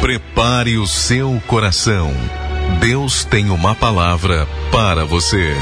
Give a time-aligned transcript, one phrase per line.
[0.00, 2.12] Prepare o seu coração.
[2.80, 5.54] Deus tem uma palavra para você.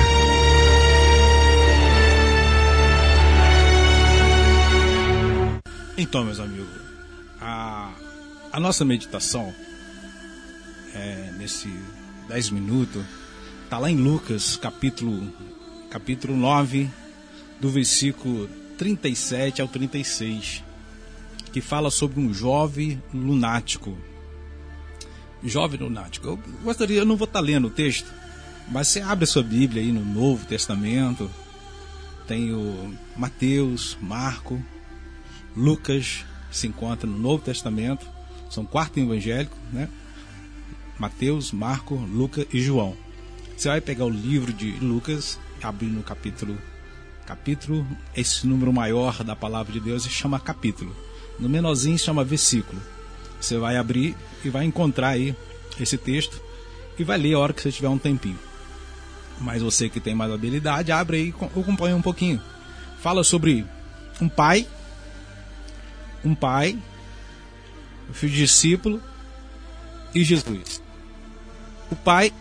[5.97, 6.69] Então, meus amigos,
[7.41, 7.91] a,
[8.53, 9.55] a nossa meditação
[10.93, 11.73] é, nesse
[12.29, 13.05] 10 minutos
[13.63, 15.33] está lá em Lucas, capítulo,
[15.91, 16.91] capítulo 9,
[17.61, 20.63] do versículo 37 ao 36,
[21.53, 23.97] que fala sobre um jovem lunático.
[25.45, 26.27] Jovem lunático.
[26.27, 28.11] Eu gostaria, eu não vou estar tá lendo o texto,
[28.69, 31.31] mas você abre a sua Bíblia aí no Novo Testamento,
[32.27, 34.63] tem o Mateus, Marco,
[35.57, 38.07] Lucas se encontra no Novo Testamento,
[38.49, 39.89] são quatro evangélicos, né?
[40.99, 42.97] Mateus, Marco, Lucas e João.
[43.57, 46.57] Você vai pegar o livro de Lucas, abrir no capítulo
[47.25, 50.95] capítulo, esse número maior da palavra de Deus chama capítulo.
[51.39, 52.81] No menorzinho chama versículo.
[53.45, 55.37] Você vai abrir e vai encontrar aí
[55.79, 56.41] esse texto
[56.99, 58.39] e vai ler a hora que você tiver um tempinho.
[59.39, 62.41] Mas você que tem mais habilidade, abre aí e acompanha um pouquinho.
[63.01, 63.67] Fala sobre
[64.19, 64.67] um pai,
[66.25, 66.79] um pai,
[68.09, 69.03] o filho discípulo
[70.15, 70.81] e Jesus.
[71.91, 72.33] O pai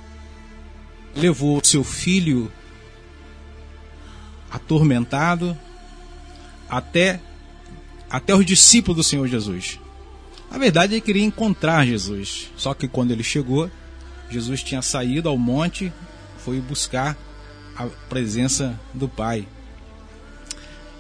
[1.14, 2.50] levou seu filho
[4.50, 5.58] atormentado
[6.70, 7.20] até
[8.10, 9.83] até os discípulos do Senhor Jesus.
[10.54, 12.52] Na verdade, ele queria encontrar Jesus.
[12.56, 13.72] Só que quando ele chegou,
[14.30, 15.92] Jesus tinha saído ao monte,
[16.38, 17.18] foi buscar
[17.76, 19.48] a presença do Pai.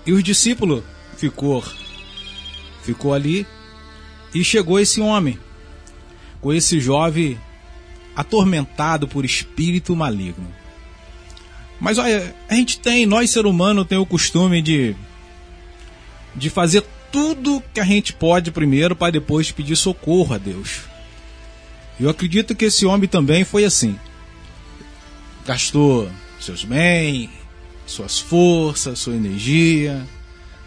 [0.07, 0.83] E os discípulos
[1.15, 1.63] ficou
[2.81, 3.45] ficou ali
[4.33, 5.39] e chegou esse homem
[6.41, 7.39] com esse jovem
[8.15, 10.51] atormentado por espírito maligno.
[11.79, 14.95] Mas olha, a gente tem, nós ser humano tem o costume de
[16.35, 20.81] de fazer tudo que a gente pode primeiro para depois pedir socorro a Deus.
[21.97, 23.97] Eu acredito que esse homem também foi assim.
[25.45, 26.09] Gastou
[26.41, 27.29] seus bens,
[27.85, 30.05] suas forças, sua energia.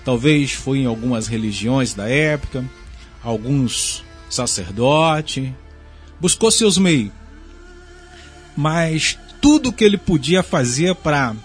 [0.04, 2.64] Talvez foi em algumas religiões da época,
[3.22, 5.50] alguns sacerdotes.
[6.20, 7.12] Buscou seus meios
[8.56, 11.36] mas tudo que ele podia fazer para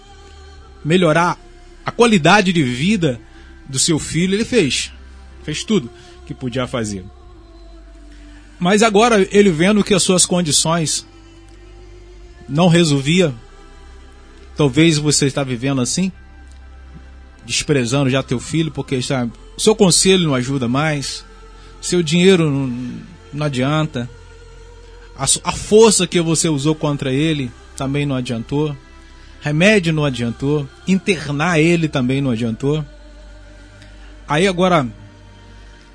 [0.83, 1.37] melhorar
[1.85, 3.19] a qualidade de vida
[3.67, 4.91] do seu filho, ele fez.
[5.43, 5.89] Fez tudo
[6.25, 7.03] que podia fazer.
[8.59, 11.05] Mas agora ele vendo que as suas condições
[12.47, 13.33] não resolvia,
[14.55, 16.11] talvez você está vivendo assim,
[17.45, 19.27] desprezando já teu filho porque está,
[19.57, 21.25] seu conselho não ajuda mais,
[21.81, 22.93] seu dinheiro não,
[23.33, 24.09] não adianta,
[25.17, 28.75] a, a força que você usou contra ele também não adiantou.
[29.39, 30.67] Remédio não adiantou.
[30.87, 32.85] Internar ele também não adiantou.
[34.31, 34.87] Aí agora,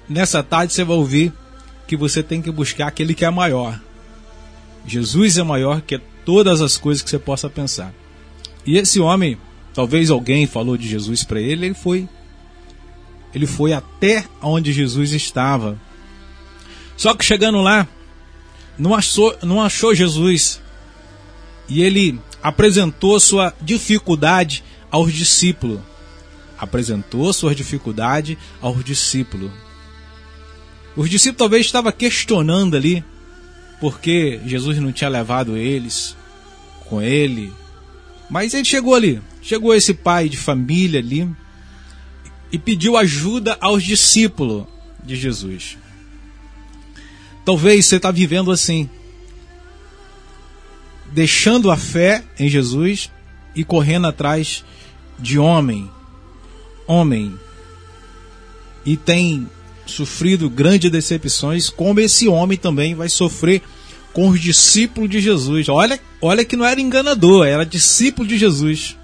[0.07, 1.33] nessa tarde, você vai ouvir
[1.87, 3.81] que você tem que buscar aquele que é maior.
[4.87, 7.95] Jesus é maior que todas as coisas que você possa pensar.
[8.67, 9.39] E esse homem,
[9.73, 12.07] talvez alguém falou de Jesus para ele, ele foi
[13.35, 15.81] ele foi até onde Jesus estava.
[16.95, 17.89] Só que chegando lá,
[18.77, 20.61] não achou, não achou Jesus.
[21.71, 25.81] E ele apresentou sua dificuldade aos discípulos.
[26.59, 29.51] Apresentou sua dificuldade aos discípulos.
[30.97, 33.05] Os discípulos talvez estavam questionando ali
[33.81, 36.17] porque Jesus não tinha levado eles
[36.87, 37.53] com ele.
[38.31, 41.29] Mas ele chegou ali, chegou esse pai de família ali
[42.51, 44.67] e pediu ajuda aos discípulos
[45.05, 45.77] de Jesus.
[47.45, 48.91] Talvez você está vivendo assim,
[51.13, 53.11] deixando a fé em Jesus
[53.55, 54.65] e correndo atrás
[55.19, 55.89] de homem,
[56.87, 57.39] homem,
[58.85, 59.49] e tem
[59.87, 63.63] sofrido grandes decepções, como esse homem também vai sofrer
[64.13, 65.69] com os discípulos de Jesus.
[65.69, 68.97] Olha, olha que não era enganador, era discípulo de Jesus.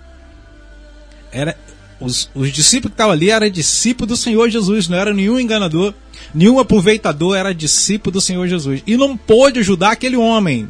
[1.30, 1.56] Era
[2.00, 5.94] os, os discípulos que estavam ali eram discípulos do Senhor Jesus, não era nenhum enganador.
[6.34, 8.82] Nenhum aproveitador era discípulo do Senhor Jesus.
[8.86, 10.68] E não pôde ajudar aquele homem.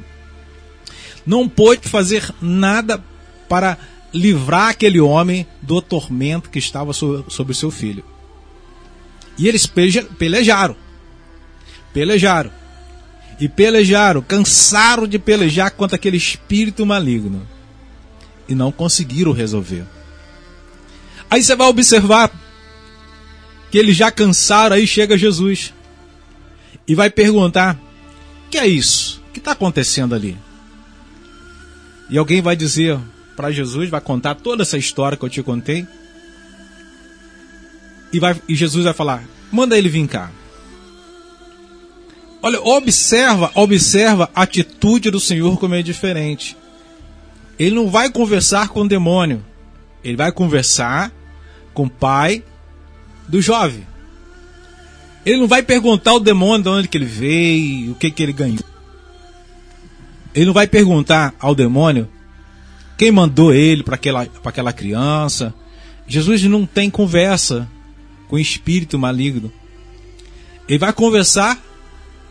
[1.25, 3.03] Não pôde fazer nada
[3.49, 3.79] para
[4.13, 8.05] livrar aquele homem do tormento que estava sobre o seu filho.
[9.39, 10.77] E eles pelejaram.
[11.93, 12.51] Pelejaram.
[13.41, 17.47] E pelejaram, cansaram de pelejar contra aquele espírito maligno.
[18.49, 19.85] E não conseguiram resolver.
[21.31, 22.31] Aí você vai observar
[23.71, 25.73] que eles já cansaram, aí chega Jesus
[26.87, 27.81] e vai perguntar:
[28.51, 29.23] que é isso?
[29.29, 30.37] O que está acontecendo ali?
[32.11, 32.99] E alguém vai dizer
[33.43, 35.85] para Jesus, vai contar toda essa história que eu te contei.
[38.13, 40.31] E, vai, e Jesus vai falar: manda ele vir cá.
[42.41, 46.57] Olha, observa, observa a atitude do Senhor como é diferente.
[47.59, 49.45] Ele não vai conversar com o demônio.
[50.05, 51.11] Ele vai conversar
[51.75, 52.45] com o pai
[53.27, 53.85] do jovem.
[55.27, 58.33] Ele não vai perguntar ao demônio de onde que ele veio, o que que ele
[58.33, 58.65] ganhou.
[60.33, 62.09] Ele não vai perguntar ao demônio
[63.03, 65.53] quem mandou ele para aquela, aquela criança.
[66.07, 67.69] Jesus não tem conversa
[68.29, 69.53] com o espírito maligno.
[70.69, 71.61] Ele vai conversar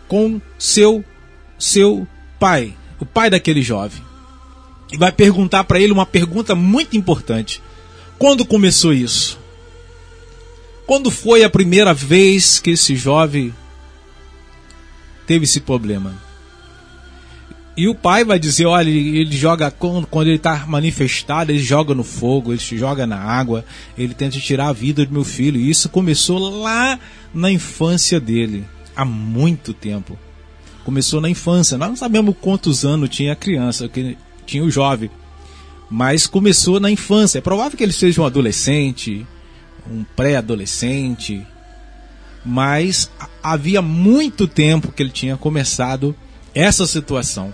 [0.07, 1.03] com seu
[1.59, 2.07] seu
[2.39, 4.01] pai, o pai daquele jovem.
[4.93, 7.61] E vai perguntar para ele uma pergunta muito importante.
[8.17, 9.37] Quando começou isso?
[10.87, 13.53] Quando foi a primeira vez que esse jovem
[15.27, 16.30] teve esse problema?
[17.75, 21.95] E o pai vai dizer: olha, ele joga, quando, quando ele está manifestado, ele joga
[21.95, 23.63] no fogo, ele joga na água,
[23.97, 25.59] ele tenta tirar a vida do meu filho.
[25.59, 26.99] E isso começou lá
[27.33, 28.65] na infância dele,
[28.95, 30.19] há muito tempo.
[30.83, 31.77] Começou na infância.
[31.77, 35.09] Nós não sabemos quantos anos tinha a criança, que tinha o jovem.
[35.89, 37.37] Mas começou na infância.
[37.37, 39.25] É provável que ele seja um adolescente,
[39.89, 41.45] um pré-adolescente.
[42.43, 43.09] Mas
[43.43, 46.15] havia muito tempo que ele tinha começado
[46.53, 47.53] essa situação.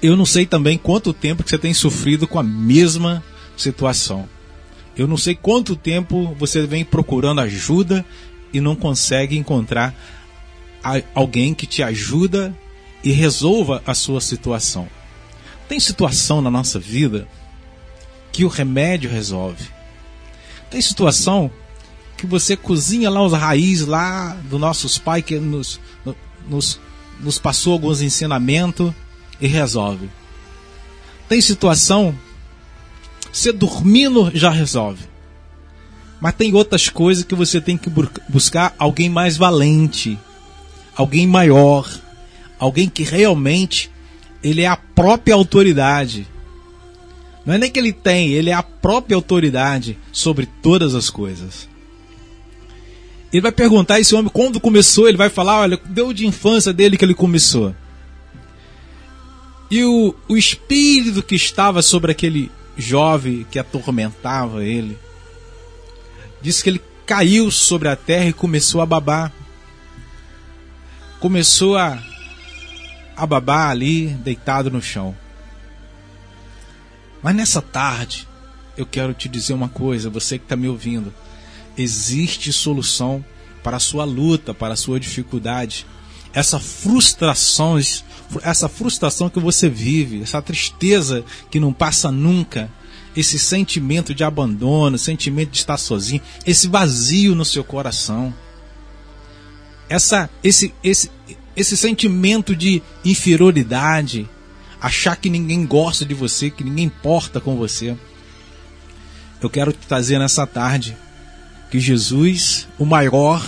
[0.00, 3.22] Eu não sei também quanto tempo que você tem sofrido com a mesma
[3.56, 4.28] situação.
[4.96, 8.04] Eu não sei quanto tempo você vem procurando ajuda
[8.52, 9.94] e não consegue encontrar
[11.14, 12.56] alguém que te ajuda
[13.02, 14.88] e resolva a sua situação.
[15.68, 17.28] Tem situação na nossa vida
[18.32, 19.64] que o remédio resolve.
[20.70, 21.50] Tem situação
[22.16, 25.80] que você cozinha lá os raízes lá dos nossos pais que nos,
[26.48, 26.80] nos,
[27.20, 28.92] nos passou alguns ensinamentos
[29.40, 30.10] e resolve.
[31.28, 32.14] Tem situação,
[33.32, 35.04] você dormindo já resolve.
[36.20, 37.90] Mas tem outras coisas que você tem que
[38.28, 40.18] buscar alguém mais valente,
[40.96, 41.88] alguém maior,
[42.58, 43.90] alguém que realmente
[44.42, 46.26] ele é a própria autoridade.
[47.46, 51.68] Não é nem que ele tem, ele é a própria autoridade sobre todas as coisas.
[53.32, 56.96] Ele vai perguntar esse homem quando começou, ele vai falar, olha, deu de infância dele
[56.96, 57.74] que ele começou.
[59.70, 64.96] E o, o espírito que estava sobre aquele jovem que atormentava ele,
[66.40, 69.32] disse que ele caiu sobre a terra e começou a babar.
[71.20, 71.98] Começou a,
[73.16, 75.16] a babar ali, deitado no chão.
[77.22, 78.28] Mas nessa tarde,
[78.76, 81.12] eu quero te dizer uma coisa, você que está me ouvindo.
[81.76, 83.24] Existe solução
[83.62, 85.84] para a sua luta, para a sua dificuldade.
[86.32, 88.04] Essa frustrações
[88.42, 92.70] essa frustração que você vive, essa tristeza que não passa nunca,
[93.16, 98.34] esse sentimento de abandono, sentimento de estar sozinho, esse vazio no seu coração,
[99.88, 101.10] essa, esse, esse,
[101.56, 104.28] esse sentimento de inferioridade,
[104.80, 107.96] achar que ninguém gosta de você, que ninguém importa com você.
[109.40, 110.96] Eu quero te trazer nessa tarde
[111.70, 113.44] que Jesus, o maior,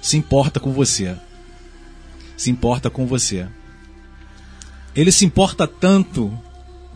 [0.00, 1.16] se importa com você.
[2.36, 3.46] Se importa com você.
[4.94, 6.36] Ele se importa tanto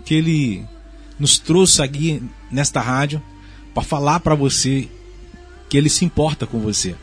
[0.05, 0.65] que ele
[1.19, 3.23] nos trouxe aqui nesta rádio
[3.73, 4.89] para falar para você
[5.69, 6.95] que ele se importa com você.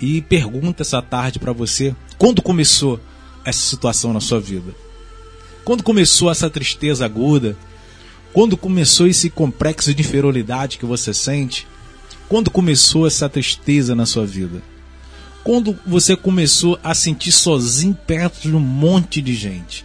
[0.00, 3.00] E pergunta essa tarde para você quando começou
[3.44, 4.74] essa situação na sua vida?
[5.64, 7.56] Quando começou essa tristeza aguda?
[8.32, 11.66] Quando começou esse complexo de inferioridade que você sente?
[12.28, 14.62] Quando começou essa tristeza na sua vida?
[15.44, 19.84] Quando você começou a sentir sozinho perto de um monte de gente?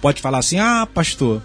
[0.00, 1.42] Pode falar assim: ah, pastor,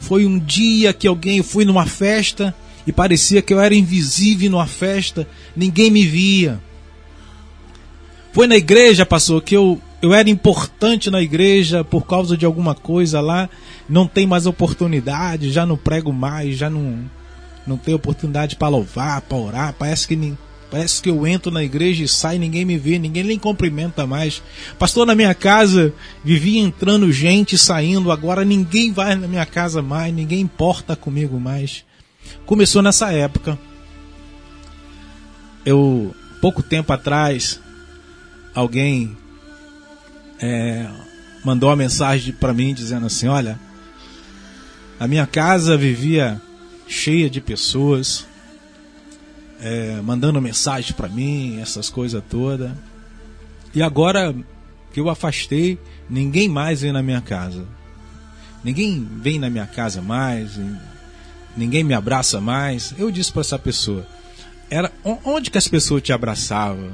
[0.00, 2.54] foi um dia que alguém fui numa festa
[2.86, 5.26] e parecia que eu era invisível numa festa,
[5.56, 6.60] ninguém me via.
[8.32, 12.74] Foi na igreja, pastor, que eu, eu era importante na igreja por causa de alguma
[12.74, 13.48] coisa lá,
[13.88, 16.98] não tem mais oportunidade, já não prego mais, já não,
[17.66, 20.36] não tem oportunidade para louvar, para orar, parece que nem,
[20.74, 24.42] Parece que eu entro na igreja e saio, ninguém me vê, ninguém nem cumprimenta mais.
[24.76, 30.12] Pastor, na minha casa vivia entrando gente, saindo, agora ninguém vai na minha casa mais,
[30.12, 31.84] ninguém importa comigo mais.
[32.44, 33.56] Começou nessa época.
[35.64, 37.60] Eu, pouco tempo atrás,
[38.52, 39.16] alguém
[40.40, 40.88] é,
[41.44, 43.60] mandou uma mensagem para mim dizendo assim: Olha,
[44.98, 46.42] a minha casa vivia
[46.88, 48.26] cheia de pessoas
[49.60, 52.70] é, mandando mensagem para mim, essas coisas todas.
[53.74, 54.34] E agora
[54.92, 57.66] que eu afastei, ninguém mais vem na minha casa.
[58.62, 60.58] Ninguém vem na minha casa mais,
[61.56, 62.94] ninguém me abraça mais.
[62.98, 64.06] Eu disse para essa pessoa:
[64.70, 64.90] era
[65.24, 66.92] onde que as pessoas te abraçavam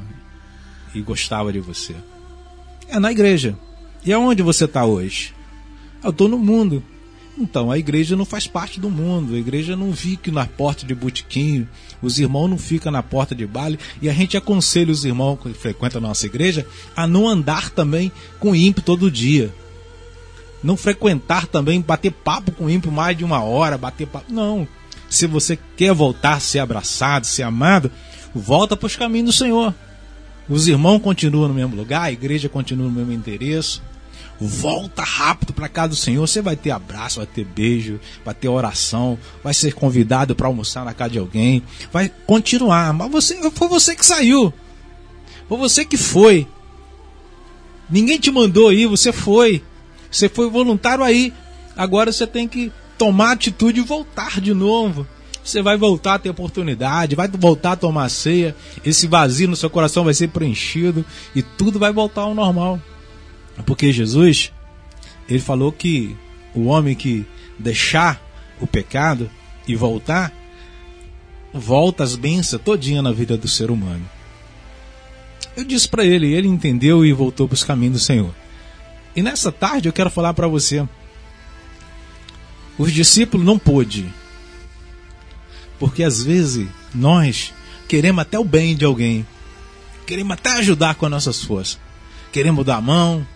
[0.94, 1.94] e gostavam de você?
[2.88, 3.56] É na igreja.
[4.04, 5.34] E aonde você está hoje?
[6.02, 6.82] Eu estou no mundo.
[7.38, 10.94] Então, a igreja não faz parte do mundo, a igreja não fica na porta de
[10.94, 11.68] botiquinho,
[12.02, 15.52] os irmãos não ficam na porta de baile, e a gente aconselha os irmãos que
[15.54, 19.52] frequentam a nossa igreja a não andar também com ímpio todo dia.
[20.62, 24.30] Não frequentar também, bater papo com ímpio mais de uma hora, bater papo.
[24.30, 24.68] Não.
[25.08, 27.90] Se você quer voltar a ser abraçado, ser amado,
[28.34, 29.74] volta para os caminhos do Senhor.
[30.48, 33.82] Os irmãos continuam no mesmo lugar, a igreja continua no mesmo endereço
[34.46, 36.26] volta rápido para casa do Senhor.
[36.26, 40.84] Você vai ter abraço, vai ter beijo, vai ter oração, vai ser convidado para almoçar
[40.84, 42.92] na casa de alguém, vai continuar.
[42.92, 44.52] Mas você, foi você que saiu,
[45.48, 46.46] foi você que foi.
[47.88, 49.62] Ninguém te mandou aí, você foi.
[50.10, 51.32] Você foi voluntário aí.
[51.76, 55.06] Agora você tem que tomar atitude e voltar de novo.
[55.42, 58.54] Você vai voltar a ter oportunidade, vai voltar a tomar ceia.
[58.84, 61.04] Esse vazio no seu coração vai ser preenchido
[61.34, 62.80] e tudo vai voltar ao normal.
[63.60, 64.52] Porque Jesus,
[65.28, 66.16] ele falou que
[66.54, 67.26] o homem que
[67.58, 68.20] deixar
[68.60, 69.30] o pecado
[69.66, 70.32] e voltar,
[71.52, 74.08] volta as bênçãos todinha na vida do ser humano.
[75.56, 78.34] Eu disse para ele, ele entendeu e voltou para os caminhos do Senhor.
[79.14, 80.86] E nessa tarde eu quero falar para você.
[82.78, 84.06] Os discípulos não pôde.
[85.78, 87.52] Porque às vezes nós
[87.88, 89.26] queremos até o bem de alguém.
[90.06, 91.78] Queremos até ajudar com as nossas forças.
[92.32, 93.26] Queremos dar a mão,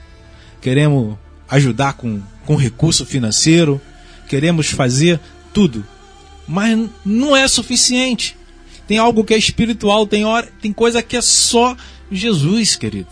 [0.65, 3.79] queremos ajudar com, com recurso financeiro,
[4.27, 5.21] queremos fazer
[5.53, 5.85] tudo.
[6.49, 8.35] Mas não é suficiente.
[8.89, 11.77] Tem algo que é espiritual, tem, hora, tem coisa que é só
[12.11, 13.11] Jesus, querido.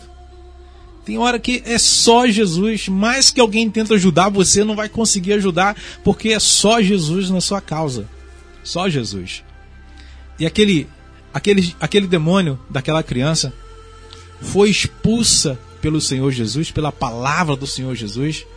[1.05, 2.87] Tem hora que é só Jesus.
[2.87, 7.39] Mais que alguém tenta ajudar, você não vai conseguir ajudar, porque é só Jesus na
[7.39, 8.09] sua causa.
[8.63, 9.43] Só Jesus.
[10.39, 10.89] E aquele,
[11.31, 13.53] aquele, aquele demônio daquela criança
[14.41, 18.47] foi expulsa pelo Senhor Jesus, pela palavra do Senhor Jesus.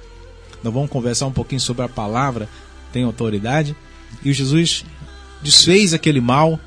[0.62, 2.49] Nós vamos conversar um pouquinho sobre a palavra,
[2.92, 3.75] tem autoridade.
[4.25, 4.85] E Jesus
[5.42, 6.61] desfez aquele mal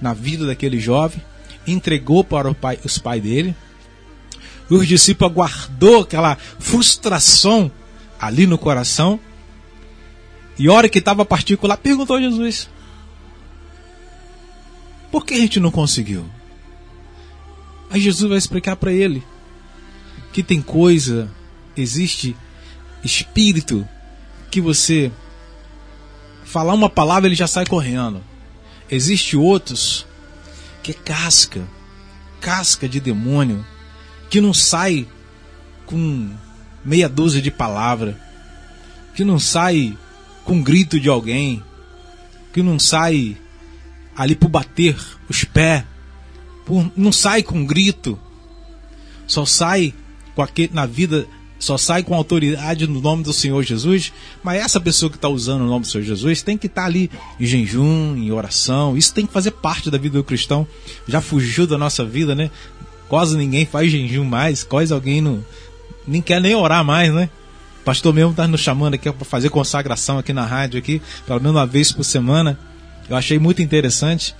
[0.00, 1.20] na vida daquele jovem,
[1.66, 3.56] entregou para pai, os pais dele.
[4.70, 7.68] E os discípulos aguardou aquela frustração
[8.20, 9.18] ali no coração.
[10.56, 12.70] E hora que estava particular, perguntou a Jesus:
[15.10, 16.24] Por que a gente não conseguiu?
[17.90, 19.24] Aí Jesus vai explicar para ele
[20.34, 21.30] que tem coisa,
[21.76, 22.36] existe
[23.04, 23.88] espírito
[24.50, 25.12] que você
[26.44, 28.20] falar uma palavra ele já sai correndo.
[28.90, 30.04] Existe outros
[30.82, 31.62] que é casca,
[32.40, 33.64] casca de demônio,
[34.28, 35.06] que não sai
[35.86, 36.34] com
[36.84, 38.20] meia dúzia de palavra,
[39.14, 39.96] que não sai
[40.44, 41.62] com grito de alguém,
[42.52, 43.36] que não sai
[44.16, 44.96] ali por bater
[45.28, 45.84] os pés,
[46.66, 48.18] por, não sai com grito,
[49.28, 49.94] só sai
[50.34, 51.26] com aquele, na vida
[51.58, 54.12] só sai com autoridade no nome do Senhor Jesus,
[54.42, 56.86] mas essa pessoa que está usando o nome do Senhor Jesus tem que estar tá
[56.86, 57.10] ali
[57.40, 60.66] em jejum, em oração, isso tem que fazer parte da vida do cristão.
[61.08, 62.50] Já fugiu da nossa vida, né?
[63.08, 65.44] Quase ninguém faz jejum mais, quase alguém não
[66.06, 67.30] nem quer nem orar mais, né?
[67.80, 71.40] O pastor mesmo está nos chamando aqui para fazer consagração aqui na rádio aqui, pelo
[71.40, 72.58] menos uma vez por semana.
[73.08, 74.34] Eu achei muito interessante.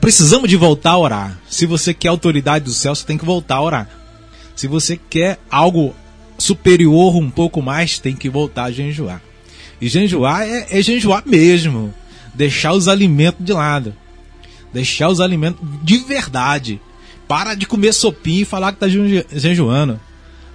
[0.00, 1.38] Precisamos de voltar a orar.
[1.48, 4.03] Se você quer autoridade do céu, você tem que voltar a orar.
[4.54, 5.94] Se você quer algo
[6.38, 9.20] superior um pouco mais, tem que voltar a jejuar.
[9.80, 11.92] E jejuar é, é jejuar mesmo.
[12.34, 13.94] Deixar os alimentos de lado.
[14.72, 16.80] Deixar os alimentos de verdade.
[17.28, 18.88] Para de comer sopinha e falar que está
[19.38, 20.00] jejuando.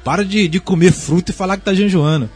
[0.04, 2.30] Para de, de comer fruta e falar que está jejuando.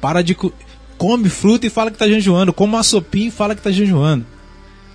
[0.00, 0.52] Para de co
[0.98, 2.52] come fruta e fala que está jejuando.
[2.52, 4.24] Come uma sopinha e fala que está jejuando.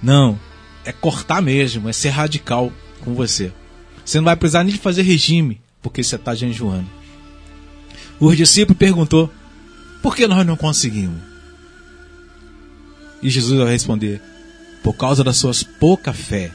[0.02, 0.40] Não.
[0.84, 1.88] É cortar mesmo.
[1.90, 2.72] É ser radical
[3.04, 3.52] com você.
[4.12, 6.90] Você não vai precisar nem de fazer regime, porque você está jejuando.
[8.20, 9.32] O discípulo perguntou:
[10.04, 11.22] por que nós não conseguimos?
[13.24, 14.22] E Jesus vai responder:
[14.84, 16.52] por causa das suas pouca fé.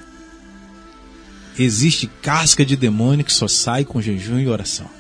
[1.59, 4.91] Existe casca de demônio que só sai com jejum e oração.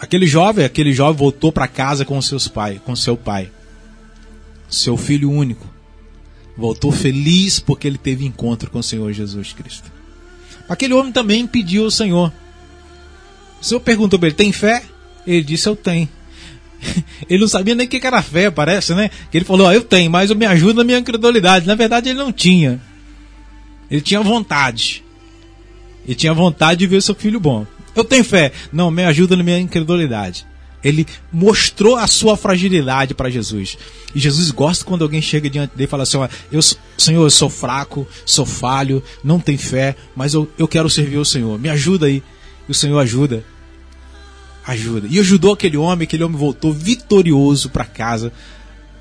[0.00, 3.52] Aquele jovem, aquele jovem voltou para casa com seus pais, com seu pai,
[4.68, 5.72] seu filho único.
[6.56, 10.01] Voltou feliz porque ele teve encontro com o Senhor Jesus Cristo.
[10.68, 12.32] Aquele homem também pediu ao Senhor.
[13.60, 14.82] O Senhor perguntou para ele: tem fé?
[15.26, 16.08] Ele disse: eu tenho.
[17.30, 19.08] Ele não sabia nem o que era fé, parece, né?
[19.30, 21.66] Que ele falou: eu tenho, mas eu me ajudo na minha incredulidade.
[21.66, 22.80] Na verdade, ele não tinha.
[23.88, 25.04] Ele tinha vontade.
[26.04, 27.64] Ele tinha vontade de ver seu filho bom.
[27.94, 28.50] Eu tenho fé.
[28.72, 30.44] Não, me ajuda na minha incredulidade.
[30.82, 33.78] Ele mostrou a sua fragilidade para Jesus.
[34.14, 36.18] E Jesus gosta quando alguém chega diante dele e fala assim:
[36.50, 36.60] eu,
[36.98, 41.24] Senhor, eu sou fraco, sou falho, não tenho fé, mas eu, eu quero servir o
[41.24, 41.58] Senhor.
[41.58, 42.22] Me ajuda aí.
[42.68, 43.44] E o Senhor ajuda.
[44.66, 45.08] Ajuda.
[45.10, 48.32] E ajudou aquele homem, aquele homem voltou vitorioso para casa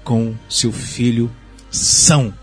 [0.03, 1.29] com seu filho
[1.71, 2.33] são.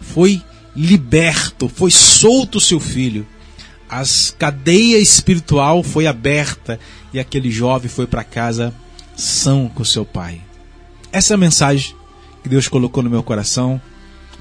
[0.00, 0.42] Foi
[0.74, 3.26] liberto, foi solto o seu filho.
[3.92, 6.80] As cadeia espiritual foi aberta
[7.12, 8.72] e aquele jovem foi para casa
[9.14, 10.40] são com seu pai.
[11.12, 11.94] Essa é a mensagem
[12.42, 13.78] que Deus colocou no meu coração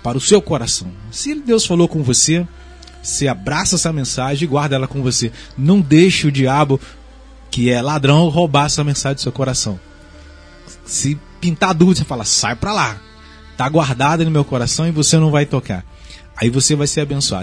[0.01, 0.89] para o seu coração.
[1.11, 2.47] Se Deus falou com você,
[3.03, 5.33] você abraça essa mensagem e guarda ela com você.
[5.57, 6.79] Não deixe o diabo,
[7.51, 9.77] que é ladrão, roubar essa mensagem do seu coração.
[10.85, 13.01] Se pintar dúvida, você fala, sai para lá.
[13.57, 15.83] Tá guardada no meu coração e você não vai tocar.
[16.37, 17.39] Aí você vai ser abençoado.